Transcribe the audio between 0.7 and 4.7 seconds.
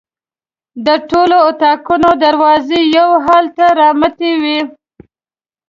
د ټولو اطاقونو دروازې یو حال ته رامتې وې.